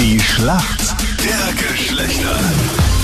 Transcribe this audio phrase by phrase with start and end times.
[0.00, 2.34] Die Schlacht der Geschlechter.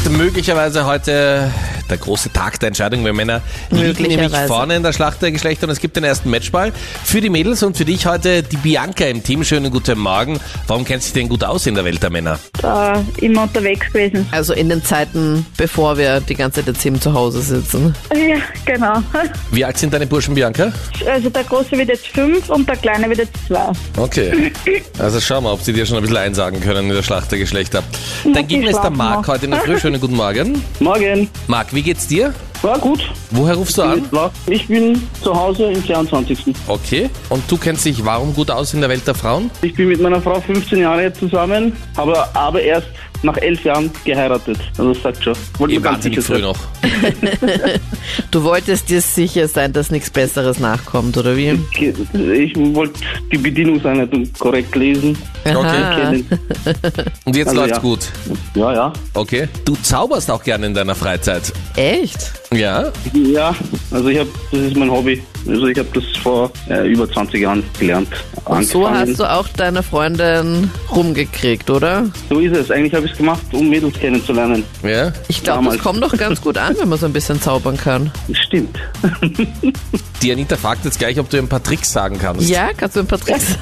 [0.09, 1.53] Möglicherweise heute
[1.89, 3.05] der große Tag der Entscheidung.
[3.05, 6.31] Wir Männer liegen nämlich vorne in der Schlacht der Geschlechter und es gibt den ersten
[6.31, 6.73] Matchball
[7.05, 9.45] für die Mädels und für dich heute die Bianca im Team.
[9.45, 10.39] Schönen guten Morgen.
[10.67, 12.39] Warum kennst du dich denn gut aus in der Welt der Männer?
[12.67, 14.27] da immer unterwegs gewesen.
[14.31, 17.95] Also in den Zeiten, bevor wir die ganze Zeit jetzt eben zu Hause sitzen.
[18.13, 19.03] Ja, genau.
[19.51, 20.73] Wie alt sind deine Burschen, Bianca?
[21.07, 23.73] Also der Große wird jetzt fünf und der Kleine wird jetzt zwei.
[23.97, 24.53] Okay.
[24.99, 27.39] Also schauen wir, ob sie dir schon ein bisschen einsagen können in der Schlacht der
[27.39, 27.83] Geschlechter.
[28.25, 29.79] Dein Gegner ist der Marc heute in der Früh.
[29.79, 30.63] Schönen guten Morgen.
[30.81, 31.29] Morgen.
[31.47, 32.33] Marc, wie geht's dir?
[32.63, 33.13] War gut.
[33.31, 34.09] Woher rufst du an?
[34.47, 36.55] Ich bin zu Hause im 22.
[36.67, 37.11] Okay.
[37.29, 39.51] Und du kennst dich warum gut aus in der Welt der Frauen?
[39.61, 42.89] Ich bin mit meiner Frau 15 Jahre zusammen, habe aber erst
[43.27, 44.59] nach elf Jahren geheiratet.
[44.79, 45.35] Also das sagt schon.
[45.59, 46.43] Wollte mir ganz sicher früh sein.
[46.43, 46.59] noch.
[48.31, 51.59] Du wolltest dir sicher sein, dass nichts Besseres nachkommt, oder wie?
[51.73, 53.01] Ich wollte
[53.33, 55.17] die Bedienungseinheiten korrekt lesen.
[55.45, 56.27] Kennen.
[57.25, 57.83] Und jetzt Also läuft's ja.
[57.83, 58.01] gut.
[58.55, 58.93] Ja, ja.
[59.15, 59.49] Okay.
[59.65, 61.53] Du zauberst auch gerne in deiner Freizeit.
[61.77, 62.33] Echt?
[62.53, 62.93] Ja?
[63.13, 63.55] Ja,
[63.91, 65.23] also ich habe, das ist mein Hobby.
[65.49, 68.09] Also ich habe das vor äh, über 20 Jahren gelernt.
[68.45, 72.07] Und so hast du auch deine Freundin rumgekriegt, oder?
[72.29, 72.71] So ist es.
[72.71, 74.65] Eigentlich habe ich es gemacht, um Mädels kennenzulernen.
[74.83, 75.13] Ja?
[75.29, 75.83] Ich glaube, das Damals.
[75.83, 78.11] kommt doch ganz gut an, wenn man so ein bisschen zaubern kann.
[78.29, 78.79] Das stimmt.
[80.23, 82.49] Die Anita fragt jetzt gleich, ob du ein paar Tricks sagen kannst.
[82.49, 83.57] Ja, kannst du ein paar Tricks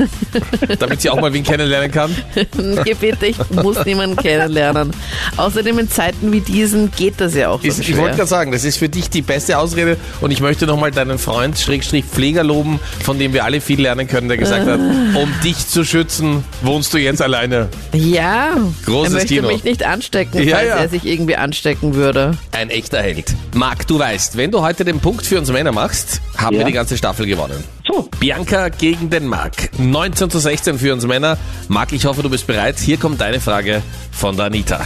[0.79, 2.15] Damit sie auch mal wen kennenlernen kann.
[2.57, 4.91] Nee, bitte, ich muss niemanden kennenlernen.
[5.37, 8.53] Außerdem in Zeiten wie diesen geht das ja auch so Ist, ich wollte gerade sagen,
[8.53, 12.43] das ist für dich die beste Ausrede und ich möchte nochmal deinen Freund Schrägstrich Pfleger
[12.45, 16.45] loben, von dem wir alle viel lernen können, der gesagt hat, um dich zu schützen,
[16.63, 17.69] wohnst du jetzt alleine.
[17.93, 19.49] Ja, Großes er möchte Kino.
[19.49, 20.75] mich nicht anstecken, Ja, falls ja.
[20.77, 22.37] er sich irgendwie anstecken würde.
[22.53, 23.35] Ein echter Held.
[23.55, 26.61] Marc, du weißt, wenn du heute den Punkt für uns Männer machst, haben Ja.
[26.61, 27.63] wir die ganze Staffel gewonnen.
[27.87, 29.69] So, Bianca gegen den Marc.
[29.79, 31.37] 19 zu 16 für uns Männer.
[31.69, 32.79] Marc, ich hoffe, du bist bereit.
[32.79, 34.81] Hier kommt deine Frage von der Anita.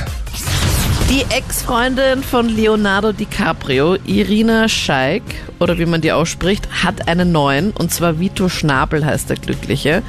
[1.10, 5.22] Die Ex-Freundin von Leonardo DiCaprio, Irina Scheik,
[5.58, 10.02] oder wie man die ausspricht, hat einen neuen, und zwar Vito Schnabel heißt der Glückliche.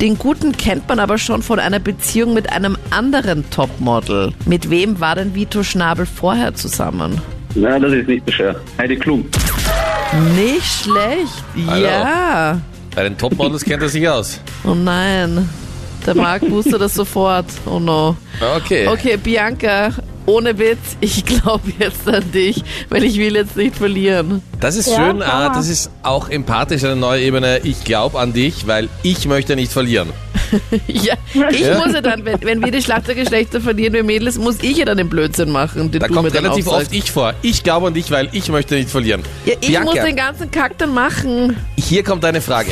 [0.00, 4.32] Den Guten kennt man aber schon von einer Beziehung mit einem anderen Topmodel.
[4.46, 7.20] Mit wem war denn Vito Schnabel vorher zusammen?
[7.56, 8.60] na, das ist nicht bescheuert.
[8.78, 9.24] Heidi Klum.
[10.36, 11.44] Nicht schlecht.
[11.66, 11.84] Hallo.
[11.86, 12.60] Ja.
[12.94, 14.40] Bei den Topmodels kennt er sich aus.
[14.66, 15.48] Oh nein.
[16.06, 17.46] Der Marc wusste das sofort.
[17.66, 18.16] Oh no.
[18.56, 18.86] Okay.
[18.88, 19.90] Okay, Bianca,
[20.26, 24.42] ohne Witz, ich glaube jetzt an dich, weil ich will jetzt nicht verlieren.
[24.60, 27.60] Das ist Ja, schön, schau ah, das ist auch empathisch eine neue Ebene.
[27.64, 30.10] Ich glaube an dich, weil ich möchte nicht verlieren.
[30.86, 31.14] Ja,
[31.50, 31.78] ich Ja.
[31.78, 34.76] muss ja dann, wenn, wenn wir die Schlacht der Geschlechter verlieren, wir Mädels, muss ich
[34.76, 37.34] ja dann den Blödsinn machen, den Da du mir kommt dann relativ oft ich vor.
[37.42, 39.22] Ich glaube an dich, weil ich möchte nicht verlieren.
[39.46, 41.56] Ja, ich Bianca, muss den ganzen Kack dann machen.
[41.76, 42.70] hier kommt eine Frage.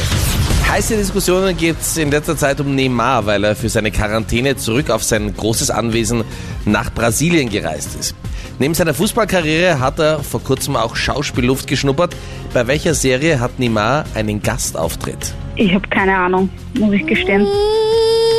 [0.68, 4.88] Heiße Diskussionen geht es in letzter Zeit um Neymar, weil er für seine Quarantäne zurück
[4.90, 6.24] auf sein großes Anwesen
[6.64, 8.14] nach Brasilien gereist ist.
[8.58, 12.16] Neben seiner Fußballkarriere hat er vor kurzem auch Schauspielluft geschnuppert.
[12.54, 15.34] Bei welcher Serie hat Neymar einen Gastauftritt?
[15.56, 17.46] Ich habe keine Ahnung, muss ich gestehen.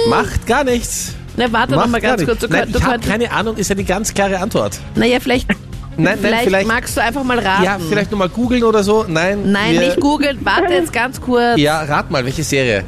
[0.09, 1.13] Macht gar nichts.
[1.37, 2.39] Na, warte noch Macht mal gar ganz kurz.
[2.39, 4.79] Du, Nein, du ich habe keine Ahnung, ist ja die ganz klare Antwort.
[4.95, 5.47] naja, vielleicht,
[5.95, 7.63] Nein, nein, vielleicht, vielleicht, magst du einfach mal raten.
[7.63, 9.05] ja, vielleicht nochmal googeln oder so.
[9.07, 10.37] Nein, Nein, nicht googeln.
[10.41, 11.57] Warte jetzt ganz kurz.
[11.59, 12.83] Ja, rat mal, welche Serie?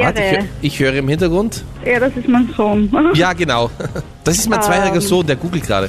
[0.00, 0.40] Warte, ich, Serie.
[0.44, 1.64] hö- ich höre im Hintergrund.
[1.86, 2.90] Ja, das ist mein Sohn.
[3.14, 3.70] Ja, genau.
[4.24, 5.88] Das ist mein zweijähriger Sohn, der googelt gerade.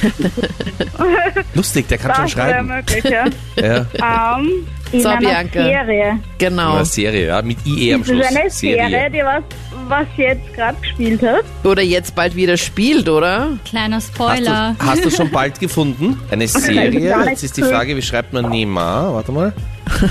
[1.54, 2.68] Lustig, der kann schon Das wäre schreiben.
[2.68, 3.24] möglich, ja.
[4.00, 4.36] Ja.
[4.38, 5.62] ähm, in So, einer Bianca.
[5.64, 6.18] Serie.
[6.38, 6.76] Genau.
[6.76, 8.36] Eine Serie, ja, mit IE am Das ist Schluss.
[8.36, 9.42] eine Serie, die was,
[9.90, 11.44] was jetzt gerade gespielt hat.
[11.64, 13.48] Oder jetzt bald wieder spielt, oder?
[13.64, 14.76] Kleiner Hast Spoiler.
[14.78, 16.18] du, hast du schon bald gefunden?
[16.30, 17.24] Eine Serie?
[17.28, 19.12] Jetzt ist die Frage, wie schreibt man Neymar?
[19.14, 19.52] Warte mal.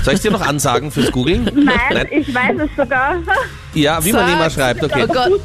[0.04, 1.44] Soll ich dir noch ansagen fürs Googlen?
[1.54, 3.16] Nein, ich weiß es sogar.
[3.74, 4.26] Ja, wie man.
[4.26, 5.04] Neymar schreibt, okay.
[5.08, 5.40] Oh Gott.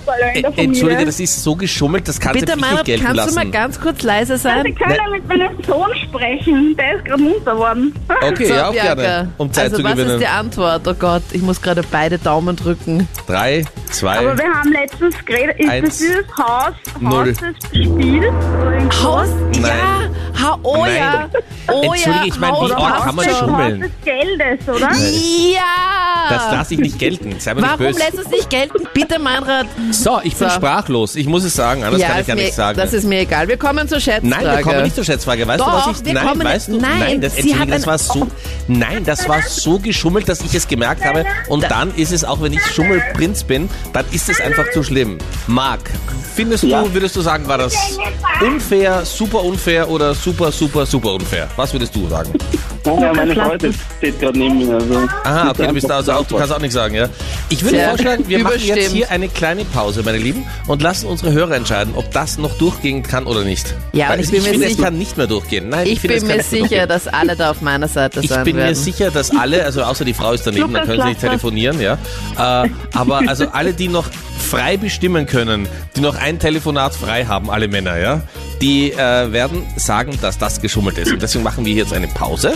[0.55, 3.29] Entschuldige, das ist so geschummelt, das kannst Bitte, du nicht Meinrad, gelten kannst lassen.
[3.29, 4.63] du mal ganz kurz leise sein?
[4.75, 7.93] können mit meinem Sohn sprechen, der ist gerade munter worden.
[8.21, 8.93] Okay, So, ja, auch Bianca.
[8.95, 10.11] gerne, um Zeit also zu was gewinnen.
[10.15, 10.87] ist die Antwort?
[10.87, 13.07] Oh Gott, ich muss gerade beide Daumen drücken.
[13.27, 17.27] Drei, zwei, Aber wir haben letztens geredet, ist Eins, das dieses Haus, null.
[17.29, 18.33] Haus des Spiels?
[18.61, 19.27] Oder irgend Haus?
[19.59, 19.61] Nein.
[19.63, 20.95] Ja, ha, oh Nein.
[20.97, 21.29] ja.
[21.71, 23.83] Oh Entschuldige, ja, ich meine, wie arg kann man schummeln?
[23.83, 24.91] Haus des Geldes, oder?
[24.95, 26.29] Ja!
[26.29, 27.35] Das lasse ich nicht gelten.
[27.39, 27.99] Sei mir nicht Warum böse.
[28.15, 28.87] Lässt es nicht gelten?
[28.93, 29.67] Bitte, Meinrad.
[29.91, 30.55] So, ich bin So.
[30.55, 31.15] sprachlos.
[31.15, 32.77] Ich muss es sagen, anders kann ich ist mir, nichts sagen.
[32.77, 33.47] das ist mir egal.
[33.47, 34.27] Wir kommen zur Schätzfrage.
[34.27, 35.47] Nein, wir kommen nicht zur Schätzfrage.
[35.47, 36.05] Weißt Doch, du, was ich...
[36.05, 36.77] wir nein, kommen- weißt du?
[36.79, 38.27] nein, das, sie das war so...
[38.67, 41.25] Nein, das war so geschummelt, dass ich es gemerkt habe.
[41.49, 45.17] Und dann ist es, auch wenn ich Schummelprinz bin, dann ist es einfach zu schlimm.
[45.47, 45.81] Marc,
[46.35, 46.83] findest du, Ja.
[46.93, 47.75] würdest du sagen, war das
[48.41, 51.47] unfair, super unfair oder super, super, super unfair?
[51.55, 52.31] Was würdest du sagen?
[52.85, 54.75] Nein, ja, meine Freundin steht gerade neben mir.
[54.75, 57.09] Also Aha, okay, du bist da also auch, du kannst auch nichts sagen, ja?
[57.49, 61.07] Ich würde Sehr vorschlagen, wir machen jetzt hier eine kleine Pause, meine Lieben, und lassen
[61.07, 63.73] unsere Hörer entscheiden, ob das noch durchgehen kann oder nicht.
[63.93, 65.69] Ja, Weil und ich bin mir finde, es sicher- kann nicht mehr durchgehen.
[65.69, 68.43] Nein, Ich finde, bin es mir sicher, dass alle da auf meiner Seite Ich sein
[68.43, 68.69] bin werden.
[68.69, 71.79] mir sicher, dass alle, also außer die Frau ist daneben, dann können sie nicht telefonieren,
[71.81, 71.97] ja.
[72.37, 74.05] Äh, aber also alle, die noch
[74.45, 78.21] frei bestimmen können, die noch ein Telefonat frei haben, alle Männer, ja,
[78.61, 81.11] die äh, werden sagen, dass das geschummelt ist.
[81.11, 82.53] Und deswegen machen wir jetzt eine Pause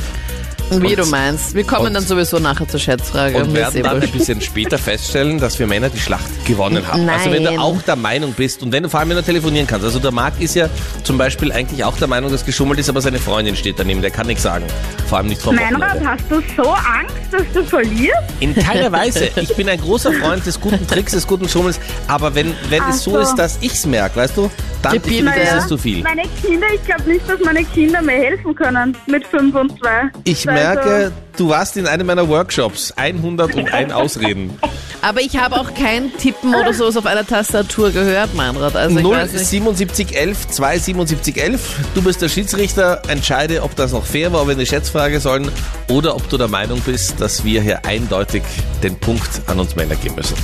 [0.71, 1.53] Wie und- du meinst.
[1.55, 3.37] Wir kommen und- dann sowieso nachher zur Schätzfrage.
[3.37, 7.07] und ist werden dann ein bisschen später feststellen, dass wir Männer die Schlacht gewonnen haben.
[7.09, 7.59] Also wenn du Nein.
[7.59, 9.85] auch der Meinung bist und wenn du vor allem wenn du telefonieren kannst.
[9.85, 10.69] Also der Marc ist ja
[11.03, 14.11] zum Beispiel eigentlich auch der Meinung, dass geschummelt ist, aber seine Freundin steht daneben, der
[14.11, 14.65] kann nichts sagen.
[15.07, 16.09] Vor allem nicht vom Meinrad, Wochenende.
[16.09, 18.17] hast du so Angst, dass du verlierst?
[18.39, 19.29] In keiner Weise.
[19.39, 22.89] Ich bin ein großer Freund des guten Tricks, des guten Schummels, aber wenn, wenn Ach
[22.89, 23.17] es so so.
[23.19, 24.49] ist, dass ich's merke, weißt du,
[24.81, 26.03] dann Gib ihm ist der- es zu viel.
[26.03, 30.09] Meine Kinder, ich glaube nicht, dass meine Kinder mir helfen können mit 5 und 2.
[30.23, 32.93] Ich merke, du warst in einem meiner Workshops.
[32.95, 34.57] 101 Ausreden.
[35.01, 38.75] Aber ich habe auch kein Tippen oder sowas auf einer Tastatur gehört, Meinrad.
[38.75, 39.45] Also ich weiß nicht.
[39.45, 41.61] 07711 27711.
[41.95, 43.01] Du bist der Schiedsrichter.
[43.07, 45.49] Entscheide, ob das noch fair war, ob wir eine Schätzfrage sollen
[45.89, 48.43] oder ob du der Meinung bist, dass wir hier eindeutig
[48.83, 50.35] den Punkt an uns Männer geben müssen.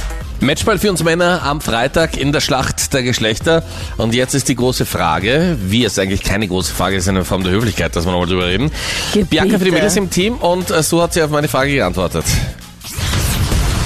[0.41, 3.63] Matchball für uns Männer am Freitag in der Schlacht der Geschlechter.
[3.97, 7.43] Und jetzt ist die große Frage, wie es eigentlich keine große Frage ist, eine Form
[7.43, 8.69] der Höflichkeit, dass wir nochmal drüber reden.
[9.13, 9.29] Gebiete.
[9.29, 12.25] Bianca für die Mädels im Team und äh, so hat sie auf meine Frage geantwortet.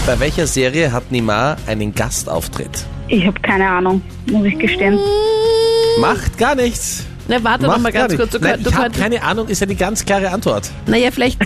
[0.05, 2.83] Bei welcher Serie hat Neymar einen Gastauftritt?
[3.07, 4.01] Ich habe keine Ahnung,
[4.31, 4.99] muss ich gestehen.
[5.99, 7.03] Macht gar nichts.
[7.27, 8.31] Na, warte noch Macht mal gar ganz kurz.
[8.31, 10.69] Du, Nein, du ich habe keine Ahnung, ist ja die ganz klare Antwort.
[10.87, 11.39] naja, vielleicht,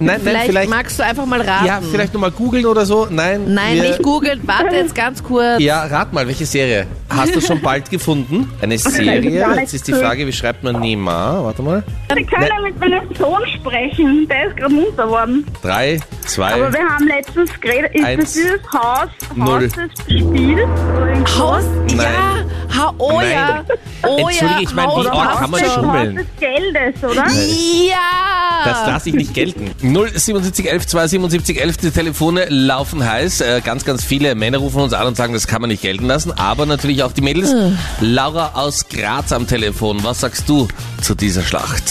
[0.00, 1.66] Nein, nein, vielleicht, vielleicht, magst du einfach mal raten.
[1.66, 3.06] ja, vielleicht nochmal googeln oder so.
[3.10, 4.40] Nein, Nein, wir, nicht googeln.
[4.44, 5.60] Warte jetzt ganz kurz.
[5.60, 6.86] Ja, rat mal, welche Serie?
[7.10, 8.50] Hast du schon bald gefunden?
[8.62, 9.20] Eine Serie?
[9.56, 10.00] Jetzt ist die.
[10.00, 11.44] Frage, wie schreibt man Neymar?
[11.44, 11.82] Warte mal.
[12.16, 15.44] Sie können mit meinem Sohn sprechen, der ist gerade munter worden.
[15.60, 16.00] Drei,
[16.30, 19.64] zwei, Aber wir haben letztens geredet, ist Eins, das dieses Haus, null.
[19.64, 20.68] Haus des Spiels?
[20.96, 21.64] Oder irgend Haus?
[21.94, 21.98] Nein.
[21.98, 23.30] Ja, ha, oh Nein.
[23.32, 23.64] ja.
[24.02, 26.18] Oh Entschuldige, ja, ich meine, wie arg kann man schummeln?
[26.18, 27.26] Haus des Geldes, oder?
[27.26, 28.64] Ja.
[28.64, 29.70] Das lasse ich nicht gelten.
[29.80, 33.40] 07711 27711, die Telefone laufen heiß.
[33.40, 36.06] Äh, ganz, ganz viele Männer rufen uns an und sagen, das kann man nicht gelten
[36.06, 36.32] lassen.
[36.32, 37.54] Aber natürlich auch die Mädels.
[38.00, 40.02] Laura aus Graz am Telefon.
[40.02, 40.68] Was sagst du
[41.00, 41.82] zu dieser Schlacht?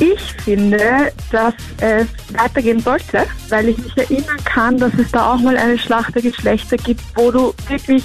[0.00, 5.38] Ich finde, dass es weitergehen sollte, weil ich mich erinnern kann, dass es da auch
[5.38, 8.02] mal eine Schlacht der Geschlechter gibt, wo du wirklich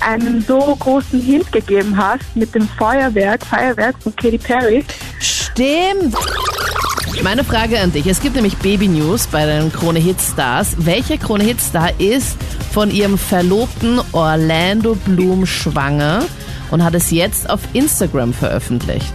[0.00, 4.84] einen so großen Hint gegeben hast mit dem Feuerwerk, Feuerwerk von Katy Perry.
[5.18, 6.14] Stimmt.
[7.24, 8.06] Meine Frage an dich.
[8.06, 10.74] Es gibt nämlich Baby News bei den Krone Hit Stars.
[10.78, 12.36] Welcher Krone Hit Star ist
[12.72, 16.24] von ihrem Verlobten Orlando Bloom schwanger
[16.70, 19.12] und hat es jetzt auf Instagram veröffentlicht?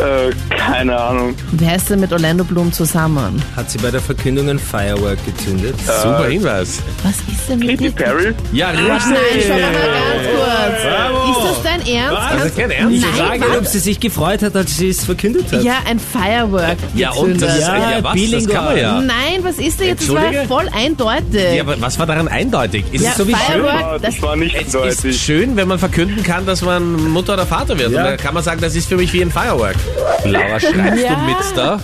[0.00, 1.34] Äh, keine Ahnung.
[1.52, 3.42] Wer ist denn mit Orlando Bloom zusammen?
[3.54, 5.74] Hat sie bei der Verkündung ein Firework gezündet?
[6.02, 6.78] Super Hinweis.
[7.02, 7.90] Was ist denn mit Katy dir?
[7.92, 8.34] Perry?
[8.52, 11.30] Ja, Nein, schau doch mal ganz kurz.
[11.30, 12.12] Ist das dein Ernst?
[12.16, 13.00] Das Kannst- ist kein Ernst.
[13.02, 13.58] Nein, Frage, was?
[13.58, 15.62] ob sie sich gefreut hat, als sie es verkündet hat.
[15.62, 17.82] Ja, ein Firework Ja, und das ist gezündet.
[17.82, 18.30] Ja, ja, was?
[18.30, 19.00] Das kann man ja.
[19.00, 20.02] Nein, was ist denn jetzt?
[20.02, 20.48] Das war ja Entschuldige?
[20.48, 21.54] voll eindeutig.
[21.56, 22.84] Ja, aber was war daran eindeutig?
[22.92, 23.40] Ist Ja, es so wie schön?
[23.40, 25.20] Firework, Ah, das, das war nicht Es ist deutlich.
[25.20, 27.90] schön, wenn man verkünden kann, dass man Mutter oder Vater wird.
[27.92, 27.98] Ja.
[27.98, 29.76] Und dann kann man sagen, das ist für mich wie ein Firework.
[30.24, 31.14] Laura, schreibst Ja.
[31.14, 31.80] du mit da?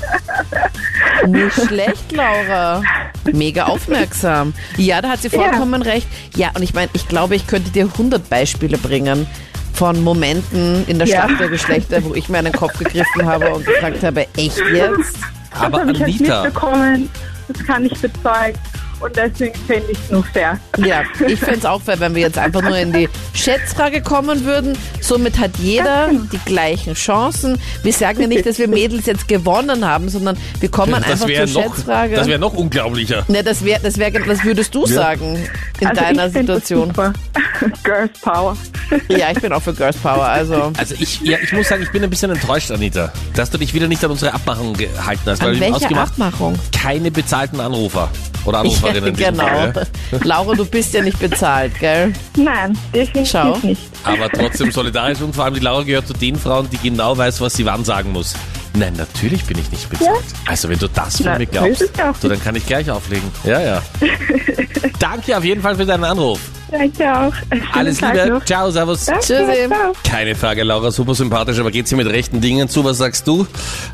[1.27, 2.83] Nicht schlecht, Laura.
[3.33, 4.55] Mega aufmerksam.
[4.77, 6.07] Ja, da hat sie vollkommen recht.
[6.37, 9.27] Ja, und ich meine, ich glaube, ich könnte dir 100 Beispiele bringen
[9.73, 11.25] von Momenten in der Ja.
[11.27, 14.59] Schlacht der Geschlechter, wo ich mir an den Kopf gegriffen habe und gefragt habe, echt
[14.73, 15.17] jetzt?
[15.59, 17.11] Aber das habe ich halt Anita, mitbekommen,
[17.49, 18.59] das kann ich bezeugen.
[18.99, 20.59] Und deswegen finde ich es nur fair.
[20.79, 24.45] Ja, ich fände es auch fair, wenn wir jetzt einfach nur in die Schätzfrage kommen
[24.45, 24.77] würden.
[25.01, 27.59] Somit hat jeder die gleichen Chancen.
[27.83, 31.19] Wir sagen ja nicht, dass wir Mädels jetzt gewonnen haben, sondern wir kommen das einfach
[31.27, 32.17] zur wäre noch, Schätzfrage.
[32.17, 33.25] das wär noch unglaublicher.
[33.29, 35.47] Ne, das wäre, das wäre, was würdest du sagen
[35.81, 36.93] in also deiner ich Situation?
[37.85, 38.57] Girls Power.
[39.09, 40.73] Ja, ich bin auch für Girls Power, also.
[40.77, 43.75] Also ich, ja, ich muss sagen, ich bin ein bisschen enttäuscht, Anita, dass du dich
[43.75, 45.43] wieder nicht an unsere Abmachung gehalten hast.
[45.43, 46.59] An weil ausgemacht Abmachung?
[46.73, 48.11] keine bezahlten Anrufer
[48.45, 48.86] oder Ja, Anruferinnen.
[48.95, 49.47] In diesem genau.
[49.47, 50.19] Fall, ja.
[50.25, 52.13] Laura, du bist ja nicht bezahlt, gell?
[52.37, 53.59] Nein, definitiv Schau.
[53.63, 53.83] nicht.
[54.05, 57.41] Aber trotzdem solidarisch und vor allem die Laura gehört zu den Frauen, die genau weiß,
[57.41, 58.35] was sie wann sagen muss.
[58.75, 60.25] Nein, natürlich bin ich nicht bezahlt.
[60.45, 63.31] Also wenn du das von Na, mir glaubst, ja so, dann kann ich gleich auflegen.
[63.45, 63.83] Ja, ja.
[64.99, 66.41] Danke auf jeden Fall für deinen Anruf.
[66.71, 67.33] Danke auch.
[67.35, 68.29] Schönen Alles Tag Liebe.
[68.35, 68.45] noch.
[68.45, 69.05] Ciao, servus.
[69.05, 69.69] Danke, Tschüssi.
[69.69, 69.93] ciao.
[70.03, 72.85] Keine Frage, Laura, super sympathisch, aber geht sie mit rechten Dingen zu?
[72.85, 73.47] Was sagst du?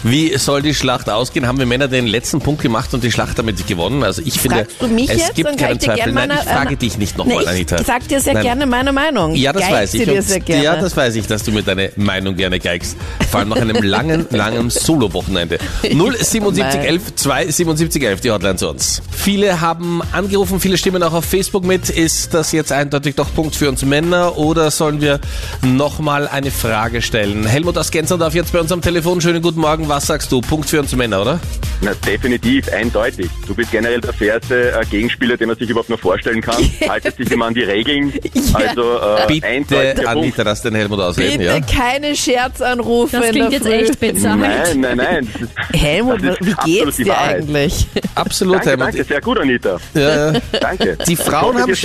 [0.02, 1.47] Wie soll die Schlacht ausgehen?
[1.47, 4.02] Haben wir Männer den letzten Punkt gemacht und die Schlacht damit gewonnen?
[4.02, 5.35] Also ich finde, Fragst du mich es jetzt?
[5.35, 5.97] gibt Dann kann keinen ich dir Zweifel.
[6.05, 7.76] gerne Nein, meine- ich frage äh, dich nicht Nee, nochmal, Anita.
[7.79, 8.43] ich sag dir sehr Nein.
[8.45, 9.35] gerne meine Meinung.
[9.35, 10.05] Ja, das Geig weiß sie ich.
[10.05, 10.64] dir Und- sehr gerne.
[10.64, 12.97] Ja, das weiß ich, dass du mir deine Meinung gerne geigst.
[13.31, 15.59] Vor allem nach einem langen, langen Solo-Wochenende.
[15.83, 19.02] 07711 27711, die Hotline zu uns.
[19.11, 21.91] Viele haben angerufen, viele stimmen auch auf Facebook mit.
[21.91, 25.19] Ist das jetzt eindeutig doch Punkt für uns Männer oder sollen wir
[25.62, 27.45] nochmal eine Frage stellen?
[27.47, 29.21] Helmut aus Gensendorf jetzt bei uns am Telefon.
[29.21, 29.88] Schönen guten Morgen.
[29.88, 30.40] Was sagst du?
[30.40, 31.40] Punkt für uns Männer, oder?
[31.81, 33.28] Na, definitiv, eindeutig.
[33.47, 36.62] Du bist generell der fairste äh, Gegenspieler, den man sich überhaupt noch vorstellen kann.
[36.88, 38.12] Haltest dich immer an die Regeln.
[38.52, 40.07] Also äh, Bitte, Punkt.
[40.07, 41.61] Anita, lass den Helmut ausreden, Bitte ja?
[41.61, 43.73] keine Scherzanrufe Das in klingt der jetzt Früh.
[43.73, 44.40] echt bezahlt.
[44.40, 45.28] Nein, nein, nein.
[45.40, 45.50] Ist,
[45.81, 47.37] Helmut, das ist wie geht's die dir Wahrheit.
[47.42, 47.87] eigentlich?
[48.14, 48.87] Absolut, Danke, Helmut.
[48.88, 49.76] danke, sehr gut, Anita.
[49.95, 50.40] Ja, ja.
[50.61, 50.99] Danke.
[51.09, 51.76] Die Frauen haben ihr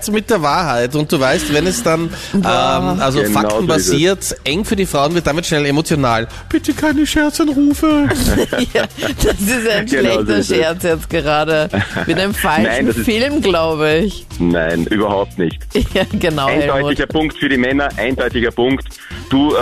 [0.00, 4.64] Schwierigkeit mit der Wahrheit und du weißt, wenn es dann ähm, also Genau faktenbasiert eng
[4.64, 6.28] für die Frauen wird, damit schnell emotional.
[6.48, 8.08] Bitte keine Scherzanrufe.
[8.74, 8.84] ja,
[9.22, 10.56] das ist ein Genau so schlechter ist es.
[10.56, 11.68] Scherz jetzt gerade.
[12.06, 14.26] Mit einem falschen Nein, Film, glaube ich.
[14.38, 15.58] Nein, überhaupt nicht.
[15.92, 16.74] Ja, genau, Helmut.
[16.76, 18.84] Eindeutiger Punkt für die Männer, eindeutiger Punkt.
[19.28, 19.58] Du äh,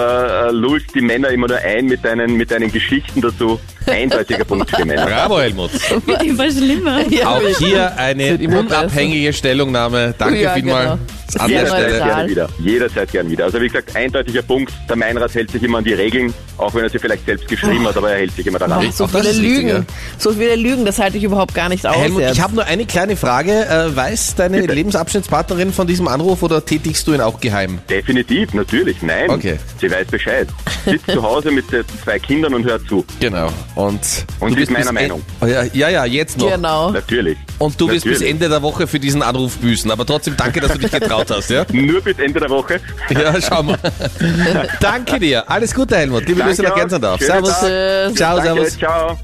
[0.48, 3.58] äh, lullst die Männer immer nur ein mit deinen, mit deinen Geschichten dazu.
[3.86, 5.06] Eindeutiger Punkt für die Männer.
[5.06, 5.70] Bravo, Helmut.
[6.06, 7.00] Wird immer schlimmer.
[7.08, 10.14] Ja, Auch hier eine unabhängige Stellungnahme.
[10.18, 11.17] Danke Ja, vielmals genau.
[11.36, 11.98] An der Stelle.
[11.98, 12.48] Gerne wieder.
[12.58, 13.44] Jederzeit gern wieder.
[13.44, 14.72] Also wie gesagt, eindeutiger Punkt.
[14.88, 17.86] Der Meinrad hält sich immer an die Regeln, auch wenn er sie vielleicht selbst geschrieben
[17.86, 18.86] hat, aber er hält sich immer daran.
[18.86, 19.68] Oh, so Auch das viele ist richtig, Lügen.
[19.68, 19.84] ja.
[20.18, 21.96] So viele Lügen, das halte ich überhaupt gar nicht aus.
[21.96, 22.34] Helmut, jetzt.
[22.34, 23.52] ich habe nur eine kleine Frage.
[23.66, 27.78] Äh, weiß deine Lebensabschnittspartnerin von diesem Anruf oder tätigst du ihn auch geheim?
[27.88, 29.02] Definitiv, natürlich.
[29.02, 29.30] Nein.
[29.30, 29.58] Okay.
[29.80, 30.48] Sie weiß Bescheid.
[30.84, 33.04] Sitzt zu Hause mit den zwei Kindern und hört zu.
[33.20, 33.48] Genau.
[33.74, 34.00] Und,
[34.40, 35.22] Und du bist bis meiner Meinung.
[35.40, 36.50] Oh, ja, ja, ja, jetzt noch.
[36.50, 36.90] Genau.
[36.90, 37.36] Natürlich.
[37.58, 38.20] Und du wirst bis.
[38.20, 39.90] Ende der Woche für diesen Anruf büßen.
[39.90, 41.64] Aber trotzdem danke, dass du dich getraut hast, ja?
[41.72, 42.80] Nur bis Ende der Woche.
[43.10, 43.78] Ja, schau mal.
[44.80, 45.48] danke dir.
[45.50, 46.26] Alles Gute, Helmut.
[46.26, 46.76] Liebe Grüße nach.
[46.76, 47.60] Schönen Servus.
[47.60, 48.16] Tag.
[48.16, 48.78] Ciao, Danke, servus.
[48.78, 49.18] ciao.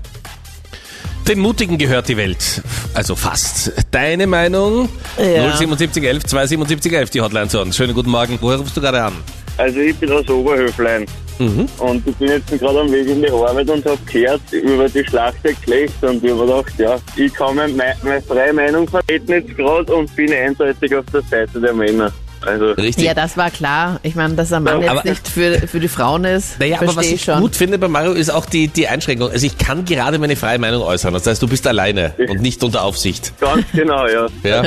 [1.26, 2.62] Den Mutigen gehört die Welt.
[2.92, 3.72] Also fast.
[3.90, 4.90] Deine Meinung?
[5.16, 5.56] Ja.
[5.56, 7.76] 07711 27711, die Hotline zu uns.
[7.76, 8.36] Schönen guten Morgen.
[8.40, 9.14] Woher rufst du gerade an?
[9.56, 11.06] Also ich bin aus Oberhöflein
[11.38, 11.66] Mhm.
[11.78, 15.04] und ich bin jetzt gerade am Weg in die Arbeit und habe gehört über die
[15.04, 17.72] Schlacht der Geschlechter und ich habe gedacht, ja, ich kann meine,
[18.02, 22.12] meine freie Meinung vertreten jetzt gerade und bin eindeutig auf der Seite der Männer.
[22.46, 23.06] Also Richtig.
[23.06, 23.98] Ja, das war klar.
[24.02, 26.76] Ich meine, dass ein Mann Ja, jetzt aber- nicht für, für die Frauen ist, Naja,
[26.78, 27.40] aber was ich schon.
[27.40, 29.30] gut finde bei Mario ist auch die, die Einschränkung.
[29.30, 31.14] Also ich kann gerade meine freie Meinung äußern.
[31.14, 33.32] Das heißt, du bist alleine und nicht unter Aufsicht.
[33.40, 34.26] ganz genau, ja.
[34.42, 34.62] Ja.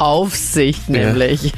[0.00, 1.52] Aufsicht nämlich.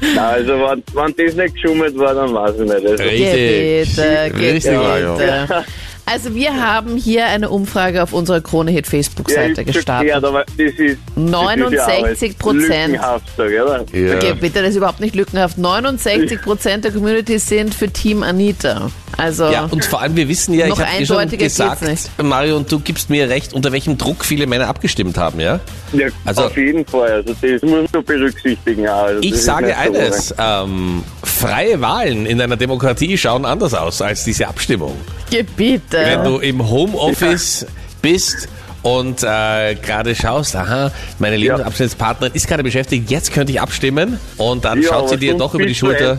[0.00, 2.74] nein, also wenn, wenn das nicht geschummelt war, dann weiß ich nicht.
[2.74, 3.96] Also, Richtig.
[3.96, 5.14] Gebete, Richtig, Mario.
[5.16, 5.64] Gebete.
[6.14, 10.06] Also wir haben hier eine Umfrage auf unserer Krone-Hit ja, Facebook-Seite hab's gestartet.
[10.06, 13.00] gehört, aber das ist 69 Prozent.
[13.36, 13.84] Oder?
[13.92, 14.14] Ja.
[14.14, 15.58] Okay, bitte, das ist überhaupt nicht lückenhaft.
[15.58, 18.92] 69 Prozent der Community sind für Team Anita.
[19.16, 22.10] Also, Ja, und vor allem, wir wissen ja, Noch ich habe dir schon gesagt, nicht.
[22.22, 25.58] Mario, und du gibst mir recht, unter welchem Druck viele Männer abgestimmt haben, ja?
[25.92, 27.10] Ja, Also- auf jeden Fall.
[27.10, 28.86] Also das muss man berücksichtigen.
[28.88, 31.02] Also Ich sage eines, ähm,
[31.44, 34.96] freie Wahlen in einer Demokratie schauen anders aus als diese Abstimmung.
[35.30, 35.98] Gebiete.
[35.98, 37.66] Wenn du im Homeoffice
[38.00, 38.48] bist
[38.82, 44.64] und äh, gerade schaust, aha, meine Lebensabschnittspartnerin ist gerade beschäftigt, jetzt könnte ich abstimmen und
[44.66, 46.16] dann Ja, schaut sie dir doch über die Schulter.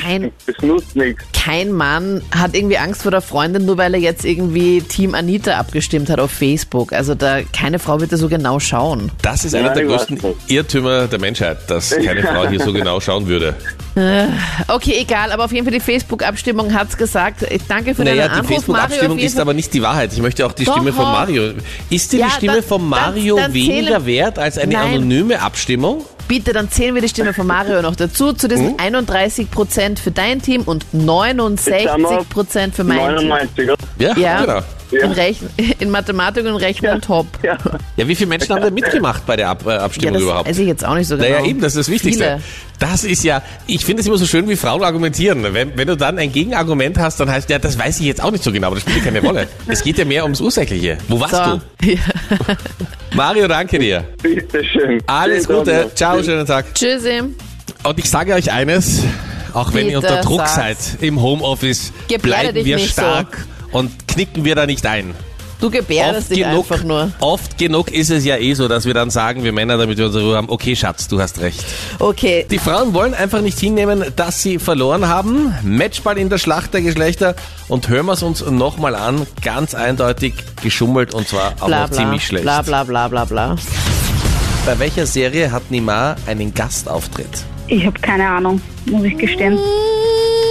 [0.00, 1.22] Kein- Das nutzt nichts.
[1.34, 5.58] Kein Mann hat irgendwie Angst vor der Freundin, nur weil er jetzt irgendwie Team Anita
[5.58, 6.92] abgestimmt hat auf Facebook.
[6.94, 9.12] Also da keine Frau wird da so genau schauen.
[9.22, 10.18] Das ist einer der größten.
[10.48, 13.54] Irrtümer der Menschheit, dass keine Frau hier so genau schauen würde.
[14.68, 17.42] Okay, egal, aber auf jeden Fall die Facebook-Abstimmung hat's gesagt.
[17.50, 18.84] Ich Danke für Naja, deinen die Anruf, Mario.
[18.88, 20.12] Facebook-Abstimmung auf jeden ist aber nicht die Wahrheit.
[20.12, 20.74] Ich möchte auch die Doch.
[20.74, 21.52] Stimme von Mario.
[21.88, 24.72] Ist dir Ja, die Stimme dann- von dann- Mario dann weniger zählen- wert als eine
[24.74, 24.94] Nein.
[24.94, 26.04] anonyme Abstimmung?
[26.28, 28.74] Bitte, dann zählen wir die Stimme von Mario noch dazu, zu diesen Hm?
[28.78, 33.76] 31 Prozent für dein Team und Jetzt sind wir 69 Prozent für mein 99, oder?
[33.98, 34.22] Ja, Team.
[34.22, 34.60] Ja, genau.
[34.92, 35.48] In, Rechn
[35.80, 37.26] in Mathematik und Rechnen top.
[37.42, 37.56] Ja.
[37.96, 40.48] Ja, wie viele Menschen haben da mitgemacht bei der Ab äh, Ja, Abstimmung das überhaupt?
[40.48, 41.28] weiß ich jetzt auch nicht so genau.
[41.28, 42.22] Naja, eben, das ist das Wichtigste.
[42.24, 42.40] Viele.
[42.78, 45.42] Das ist ja, ich finde es immer so schön, wie Frauen argumentieren.
[45.54, 48.30] Wenn, wenn du dann ein Gegenargument hast, dann heißt ja, das weiß ich jetzt auch
[48.30, 49.48] nicht so genau, aber das spielt ja keine Rolle.
[49.66, 50.98] Es geht ja mehr ums Ursächliche.
[51.08, 51.42] Wo warst So.
[51.56, 51.60] du?
[51.96, 51.98] Ja.
[53.14, 54.04] Mario, danke dir.
[54.22, 55.00] Bitte schön.
[55.06, 55.90] Alles Tag Gute.
[55.94, 56.74] Ciao, schönen Tag.
[56.74, 57.22] Tschüssi.
[57.82, 59.02] Und ich sage euch eines,
[59.54, 60.54] auch wenn ihr Bitte unter Druck sag's.
[60.56, 65.14] seid im Homeoffice, Gebärde bleiben wir stark und knicken wir da nicht ein.
[65.58, 67.10] Du gebärdest dich genug, einfach nur.
[67.20, 70.04] oft genug ist es ja eh so, dass wir dann sagen, wir Männer, damit wir
[70.04, 71.64] unsere Ruhe haben, okay Schatz, du hast recht.
[71.98, 75.54] Okay, Die Frauen wollen einfach nicht hinnehmen, dass sie verloren haben.
[75.62, 77.34] Matchball in der Schlacht der Geschlechter
[77.68, 81.88] und hören wir es uns nochmal an, ganz eindeutig geschummelt und zwar auch bla noch
[81.88, 82.44] bla, ziemlich schlecht.
[82.44, 83.56] bla bla bla bla bla.
[84.66, 87.30] Bei welcher Serie hat Neymar einen Gastauftritt?
[87.68, 89.58] Ich habe keine Ahnung, muss ich gestehen.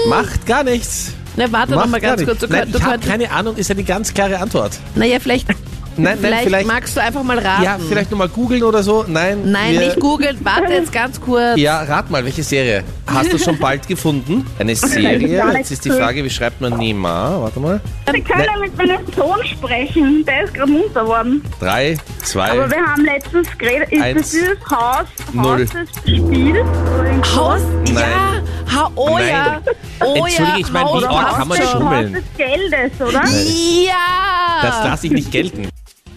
[0.09, 1.13] Macht gar nichts.
[1.37, 2.39] Na, warte noch Macht mal ganz kurz.
[2.39, 4.73] Du, Nein, könnt- ich habe keine Ahnung, ist eine ganz klare Antwort.
[4.95, 5.47] naja, vielleicht,
[5.97, 6.67] Nein, vielleicht, nein, vielleicht.
[6.67, 7.63] magst du einfach mal raten.
[7.63, 9.05] Ja, vielleicht nochmal googeln oder so.
[9.07, 9.49] Nein.
[9.51, 10.37] Nein, wir- nicht googeln.
[10.43, 11.57] Warte jetzt ganz kurz.
[11.57, 12.83] Ja, rat mal, welche Serie?
[13.15, 14.45] Hast du schon bald gefunden?
[14.59, 15.43] Eine Serie?
[15.53, 15.95] Jetzt ist die.
[15.95, 17.41] Frage, wie schreibt man Neymar?
[17.41, 17.79] Warte mal.
[18.13, 21.41] Sie können mit meinem Sohn sprechen, der ist gerade munter geworden.
[21.59, 25.65] Drei, zwei, Aber wir haben letztens geredet, ist Eins, das dieses Haus, null.
[25.65, 25.69] Haus
[26.05, 27.35] sowas?
[27.35, 27.95] Haus, Nein.
[27.95, 29.27] ja, ha, oh Nein.
[29.29, 29.61] ja,
[30.01, 32.15] oh Entschuldige, ja, ich meine, wie oft kann man schummeln?
[32.15, 33.23] Haus des Geldes, oder?
[33.23, 34.61] Ja.
[34.61, 35.69] das lasse ich nicht gelten.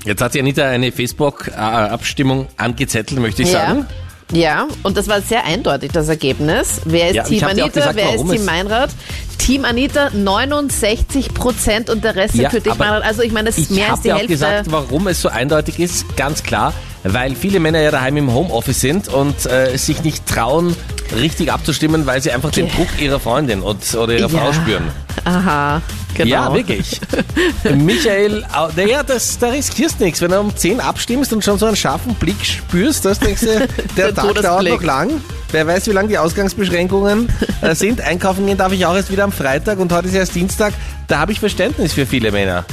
[0.05, 3.67] Jetzt hat die Anita eine Facebook-Abstimmung angezettelt, möchte ich ja.
[3.67, 3.87] sagen.
[4.32, 6.80] Ja, und das war sehr eindeutig, das Ergebnis.
[6.85, 8.90] Wer ist Ja, ich Team Anita, gesagt, wer ist Team Meinrad?
[9.38, 13.04] Team Anita 69 Prozent und der Rest Ja, für dich, Meinrad.
[13.04, 14.32] Also ich meine, das ist Ich mehr als habe die ja auch Hälfte.
[14.35, 18.80] gesagt, warum es so eindeutig ist, ganz klar, weil viele Männer ja daheim im Homeoffice
[18.80, 20.76] sind und äh, sich nicht trauen,
[21.18, 24.38] richtig abzustimmen, weil sie einfach den Druck ihrer Freundin und, oder ihrer Ja.
[24.40, 24.82] Frau spüren.
[25.25, 25.83] Aha,
[26.15, 26.29] genau.
[26.29, 27.01] Ja, wirklich.
[27.75, 28.45] Michael,
[28.77, 30.21] naja, das, da riskierst nichts.
[30.21, 33.47] Wenn du um 10 abstimmst und schon so einen scharfen Blick spürst, das denkst du,
[33.97, 35.21] der, Der Tag dauert noch lang.
[35.51, 37.29] Wer weiß, wie lang die Ausgangsbeschränkungen
[37.63, 38.03] äh, sind.
[38.03, 40.75] Einkaufen gehen darf ich auch erst wieder am Freitag und heute ist erst Dienstag.
[41.07, 42.67] Da habe ich Verständnis für viele Männer.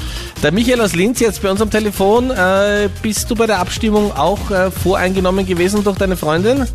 [0.43, 2.31] Der Michael aus Linz jetzt bei uns am Telefon.
[2.31, 6.67] Äh, bist du bei der Abstimmung auch äh, voreingenommen gewesen durch deine Freundin?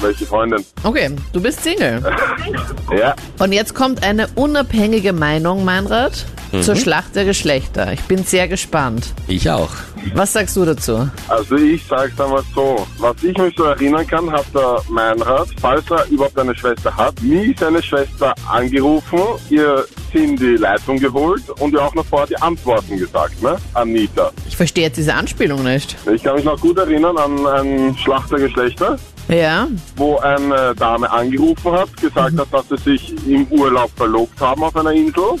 [0.00, 0.64] Welche Freundin?
[0.82, 2.02] Okay, du bist Single.
[2.96, 6.62] Ja, Und jetzt kommt eine unabhängige Meinung, Meinrad, Mhm.
[6.62, 7.92] zur Schlacht der Geschlechter.
[7.92, 9.08] Ich bin sehr gespannt.
[9.26, 9.70] Ich auch.
[10.14, 11.08] Was sagst du dazu?
[11.26, 15.90] Also ich sag's einmal so, was ich mich so erinnern kann, hat der Meinrad, falls
[15.90, 19.18] er überhaupt eine Schwester hat, nie seine Schwester angerufen,
[19.50, 23.56] ihr in die Leitung geholt und ihr auch noch vorher die Antworten gesagt, ne?
[23.74, 24.30] Anita.
[24.46, 25.96] Ich verstehe jetzt diese Anspielung nicht.
[26.14, 28.96] Ich kann mich noch gut erinnern an ein Schlachtergeschlechter,
[29.28, 29.66] Ja,
[29.96, 34.76] wo eine Dame angerufen hat, gesagt hat, dass sie sich im Urlaub verlobt haben auf
[34.76, 35.32] einer Insel.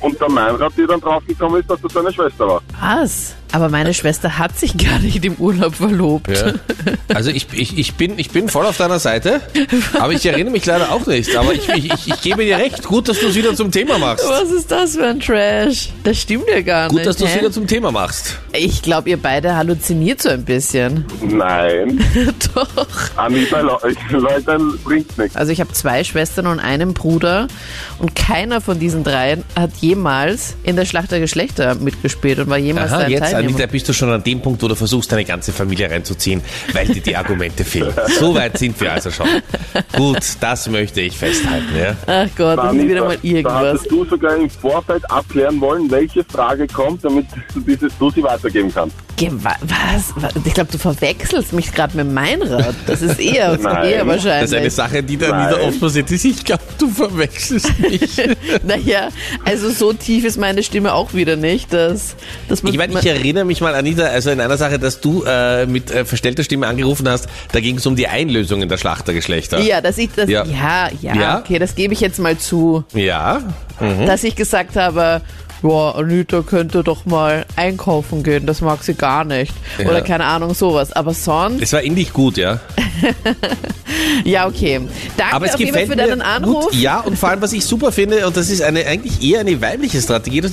[0.00, 2.62] Und der Meinrad, die dann draufgekommen ist, dass das seine Schwester war.
[2.80, 3.34] was?
[3.52, 6.28] Aber meine Schwester hat sich gar nicht im Urlaub verlobt.
[6.28, 6.52] Ja.
[7.14, 9.40] Also ich, ich, ich, bin, ich bin voll auf deiner Seite,
[9.98, 11.34] aber ich erinnere mich leider auch nicht.
[11.36, 13.98] Aber ich, ich, ich, ich gebe dir recht, gut, dass du es wieder zum Thema
[13.98, 14.26] machst.
[14.28, 15.90] Was ist das für ein Trash?
[16.04, 17.06] Das stimmt ja gar Gut, nicht.
[17.06, 18.38] dass du es wieder zum Thema machst.
[18.52, 21.04] Ich glaube, ihr beide halluziniert so ein bisschen.
[21.22, 22.00] Nein,
[22.54, 22.68] Doch.
[23.16, 23.78] Anita, Le
[24.18, 25.36] Leute, bringt nichts.
[25.36, 27.48] Also ich habe zwei Schwestern und einen Bruder
[27.98, 32.58] und keiner von diesen dreien hat jemals in der Schlacht der Geschlechter mitgespielt und war
[32.58, 33.37] jemals Aha, Teilnehmer.
[33.38, 36.86] Anita, bist du schon an dem Punkt, wo du versuchst, deine ganze Familie reinzuziehen, weil
[36.86, 37.92] dir die Argumente fehlen.
[38.18, 39.28] So weit sind wir also schon.
[39.96, 41.76] Gut, das möchte ich festhalten.
[41.78, 41.96] Ja.
[42.06, 43.54] Ach Gott, das ist wieder mal da irgendwas.
[43.54, 48.22] hattest du sogar im Vorfeld abklären wollen, welche Frage kommt, damit du, dieses, du sie
[48.22, 48.96] weitergeben kannst.
[49.20, 50.12] Was?
[50.16, 50.32] Was?
[50.44, 52.74] Ich glaube, du verwechselst mich gerade mit Meinrad.
[52.86, 54.72] Das ist eher, eher Das ist eine wahrscheinlich.
[54.72, 55.48] Sache, die da Nein.
[55.50, 56.24] wieder oft passiert ist.
[56.24, 58.00] Ich glaube, du verwechselst mich.
[58.64, 59.08] Naja,
[59.44, 62.14] also so tief ist meine Stimme auch wieder nicht, dass,
[62.48, 62.72] dass man...
[62.72, 65.90] Ich meine, ich erinnere mich mal, Anita, also in einer Sache, dass du äh, mit
[65.90, 69.58] äh, verstellter Stimme angerufen hast, da ging es um die Einlösung in der Schlachtergeschlechter.
[69.60, 70.28] ja, dass ich das...
[70.28, 70.44] Ja.
[70.44, 71.38] Ja, ja, Ja.
[71.38, 72.84] okay, das gebe ich jetzt mal zu.
[72.94, 73.42] Ja?
[74.06, 75.20] Dass ich gesagt habe,
[75.62, 79.52] ja, Anita könnte doch mal einkaufen gehen, das mag sie gar nicht.
[79.78, 79.88] Ja.
[79.88, 80.92] Oder keine Ahnung, sowas.
[80.92, 82.60] Aber sonst, Es war in dich gut, ja.
[84.24, 84.80] ja, okay.
[85.16, 86.66] Danke Aber es auf jeden Fall für deinen Anruf.
[86.66, 86.74] gut.
[86.74, 89.60] Ja, und vor allem, was ich super finde, und das ist eine eigentlich eher eine
[89.60, 90.52] weibliche Strategie, dass,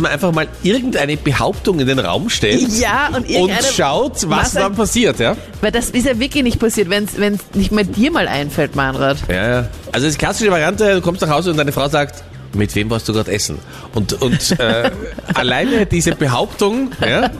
[0.00, 4.52] man einfach mal irgendeine Behauptung in den Raum stellt Ja, und und schaut, was was
[4.52, 5.36] dann passiert, ja.
[5.60, 7.18] Weil das ist ja wirklich nicht passiert, wenn es
[7.54, 9.18] nicht mal dir mal einfällt, Meinrad.
[9.28, 9.68] Ja, ja.
[9.92, 12.22] Also das klassische Variante, du kommst nach Hause und deine Frau sagt,
[12.54, 13.58] mit wem warst du gerade essen?
[13.94, 14.90] Und, und äh,
[15.34, 17.30] alleine diese Behauptung, ja,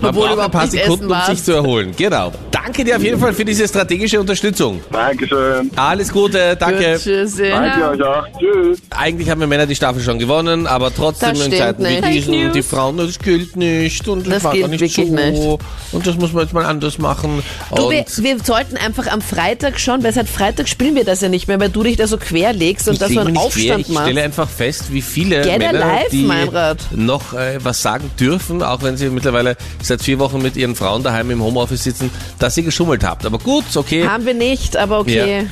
[0.00, 1.94] man Obwohl braucht ein paar Sekunden, um sich zu erholen.
[1.96, 2.32] Genau.
[2.50, 4.80] Danke dir auf jeden Fall für diese strategische Unterstützung.
[4.90, 5.70] Dankeschön.
[5.76, 6.92] Alles Gute, danke.
[6.92, 7.50] Gut, tschüssi.
[7.50, 8.24] Danke euch auch.
[8.38, 8.78] Tschüss.
[8.90, 12.00] Eigentlich haben wir Männer die Staffel schon gewonnen, aber trotzdem in Zeiten wie nicht.
[12.04, 15.14] Fake diesen, die Frauen, das gilt nicht und das, Das war gilt nicht wirklich so.
[15.14, 15.62] nicht.
[15.92, 17.42] Und das muss man jetzt mal anders machen.
[17.74, 21.28] Du, wir, wir sollten einfach am Freitag schon, weil seit Freitag spielen wir das ja
[21.28, 23.88] nicht mehr, weil du dich da so querlegst und ich da so einen quer, Aufstand
[23.90, 24.08] machst.
[24.22, 26.78] Einfach fest, wie viele Get Männer, alive, die Meinrad.
[26.92, 31.02] noch äh, was sagen dürfen, auch wenn sie mittlerweile seit vier Wochen mit ihren Frauen
[31.02, 33.26] daheim im Homeoffice sitzen, dass ihr geschummelt habt.
[33.26, 35.46] Aber gut, okay, Haben wir nicht, aber okay.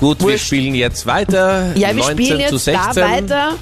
[0.00, 0.46] gut, wir wurscht.
[0.46, 1.74] spielen jetzt weiter.
[1.74, 3.02] Ja, wir 19 spielen zu jetzt da 16.
[3.02, 3.52] weiter,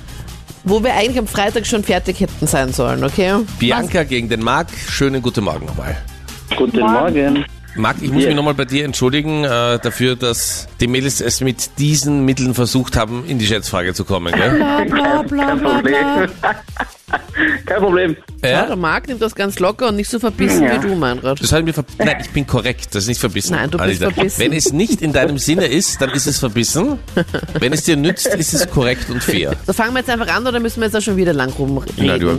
[0.64, 3.34] wo wir eigentlich am Freitag schon fertig hätten sein sollen, okay?
[3.58, 4.68] Bianca gegen den Marc.
[4.88, 5.96] Schönen guten Morgen nochmal.
[6.56, 7.44] Guten Morgen.
[7.76, 8.28] Marc, ich muss Ja.
[8.28, 12.96] mich nochmal bei dir entschuldigen äh, dafür, dass die Mädels es mit diesen Mitteln versucht
[12.96, 14.32] haben, in die Schätzfrage zu kommen.
[14.34, 14.50] Gell?
[14.58, 16.28] Bla, bla, bla, bla, bla.
[17.66, 18.16] Kein Problem.
[18.42, 20.82] Ja, der Marc nimmt das ganz locker und nicht so verbissen Ja.
[20.82, 21.40] wie du, Meinrad.
[21.42, 22.88] Das hat mir Nein, ich bin korrekt.
[22.94, 23.54] Das ist nicht verbissen.
[23.54, 24.40] Nein, du bist verbissen.
[24.40, 26.98] Wenn es nicht in deinem Sinne ist, dann ist es verbissen.
[27.60, 29.54] Wenn es dir nützt, ist es korrekt und fair.
[29.66, 31.94] So fangen wir jetzt einfach an oder müssen wir jetzt auch schon wieder lang rumreden?
[31.98, 32.36] Na, du,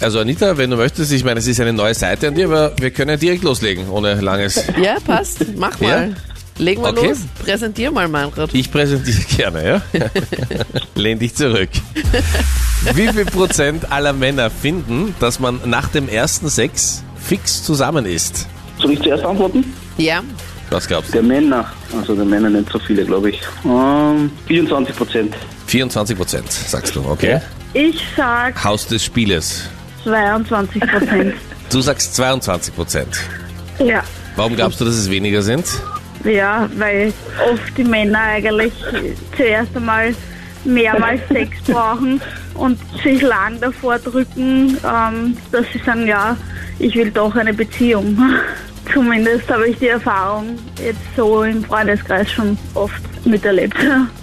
[0.00, 2.72] also Anita, wenn du möchtest, ich meine, es ist eine neue Seite an dir, aber
[2.78, 4.64] wir können ja direkt loslegen, ohne langes.
[4.82, 5.44] Ja, passt.
[5.56, 6.10] Mach mal.
[6.10, 6.14] Ja?
[6.58, 7.08] Legen wir Okay.
[7.08, 7.18] los.
[7.44, 8.50] Präsentier mal, Meinrad.
[8.52, 9.82] Ich präsentiere gerne, ja?
[10.94, 11.68] Lehn dich zurück.
[12.94, 18.46] Wie viel Prozent aller Männer finden, dass man nach dem ersten Sex fix zusammen ist?
[18.80, 19.72] Soll ich zuerst antworten?
[19.98, 20.22] Ja.
[20.70, 21.12] Was glaubst du?
[21.14, 21.64] Der Männer,
[21.98, 23.40] also der Männer nicht so viele, glaube ich.
[23.64, 25.34] Ähm, 24 Prozent.
[25.66, 27.40] 24 Prozent, sagst du, okay?
[27.72, 29.62] Ich sag Haus des Spieles.
[30.04, 31.34] 22 Prozent.
[31.70, 33.18] Du sagst 22 Prozent.
[33.78, 34.02] ja.
[34.36, 35.64] Warum glaubst du, dass es weniger sind?
[36.24, 37.12] Ja, weil
[37.52, 38.72] oft die Männer eigentlich
[39.36, 40.14] zuerst einmal
[40.64, 42.20] mehrmals Sex brauchen
[42.54, 46.36] und sich lang davor drücken, ähm, dass sie sagen, ja,
[46.78, 48.18] ich will doch eine Beziehung.
[48.92, 53.76] Zumindest habe ich die Erfahrung jetzt so im Freundeskreis schon oft miterlebt.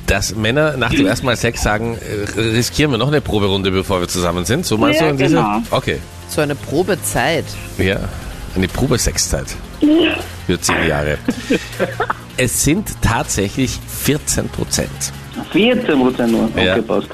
[0.07, 1.97] Dass Männer nach dem ersten Mal Sex sagen,
[2.35, 4.65] äh, riskieren wir noch eine Proberunde, bevor wir zusammen sind?
[4.65, 5.35] So meinst Ja, du in dieser?
[5.37, 5.61] genau.
[5.71, 5.99] Okay.
[6.29, 7.45] So eine Probezeit.
[7.77, 7.99] Ja,
[8.55, 9.47] eine Probesexzeit.
[10.47, 11.17] Für zehn Jahre.
[12.37, 14.89] Es sind tatsächlich 14 Prozent.
[15.51, 16.45] 14 Prozent nur.
[16.45, 16.81] Okay, Ja.
[16.81, 17.07] passt.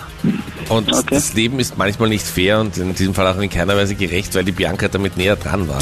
[0.70, 1.06] Und Okay.
[1.10, 4.34] das Leben ist manchmal nicht fair und in diesem Fall auch in keiner Weise gerecht,
[4.36, 5.80] weil die Bianca damit näher dran war.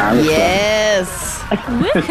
[0.00, 0.26] Alles.
[0.26, 1.08] Yes.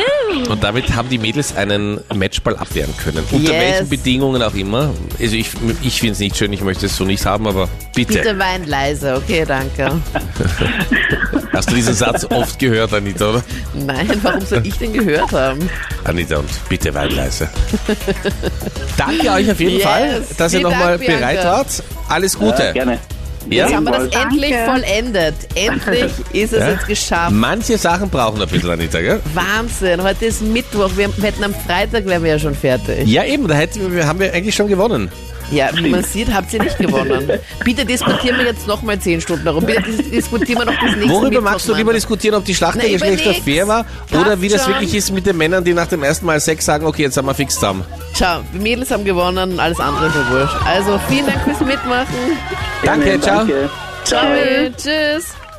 [0.50, 3.24] Und damit haben die Mädels einen Matchball abwehren können.
[3.32, 3.62] Unter Yes.
[3.62, 4.91] welchen Bedingungen auch immer.
[5.19, 5.50] Also ich,
[5.82, 8.13] ich finde es nicht schön, ich möchte es so nicht haben, aber bitte.
[8.13, 9.15] Bitte wein leise.
[9.15, 9.91] Okay, danke.
[11.54, 13.43] Hast du diesen Satz oft gehört, Anita, oder?
[13.74, 15.69] Nein, warum soll ich den gehört haben?
[16.04, 17.50] Anita und bitte Weinleise.
[18.98, 19.84] Danke euch auf jeden Yes.
[19.84, 21.17] Fall, dass ihr Vielen nochmal Dank, Bianca.
[21.19, 21.84] bereit wart.
[22.10, 22.62] Alles Gute.
[22.63, 23.00] Ja, gerne.
[23.49, 23.65] Ja?
[23.65, 24.27] Jetzt haben wir das Danke.
[24.36, 25.36] endlich vollendet.
[25.55, 26.69] Endlich ist es Ja?
[26.71, 27.31] jetzt geschafft.
[27.31, 29.19] Manche Sachen brauchen ein bisschen, Anita, gell?
[29.34, 30.01] Wahnsinn.
[30.03, 30.89] Heute ist Mittwoch.
[30.95, 33.08] Wir hätten am Freitag wären wir ja schon fertig.
[33.08, 35.12] Ja, eben, da hätten wir, haben wir eigentlich schon gewonnen.
[35.51, 37.29] Ja, wie man sieht, habt ihr nicht gewonnen.
[37.63, 39.65] Bitte diskutieren wir jetzt nochmal zehn Stunden darum.
[39.65, 42.55] Bitte dis- diskutieren wir noch bis nächsten Worüber Mittwoch, magst du lieber diskutieren, ob die
[42.55, 44.73] Schlacht der Geschlechter fair war oder wie das schon.
[44.73, 47.27] wirklich ist mit den Männern, die nach dem ersten Mal Sex sagen, okay, jetzt haben
[47.27, 47.84] wir fix zusammen.
[48.17, 50.55] Schau, die Mädels haben gewonnen, alles andere ist wurscht.
[50.65, 52.15] Also vielen Dank fürs Mitmachen.
[52.84, 53.38] Danke, ciao.
[53.39, 53.69] Danke.
[54.03, 54.21] Ciao.
[54.77, 55.44] Tschüss.